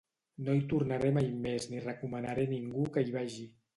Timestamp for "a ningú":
2.51-2.87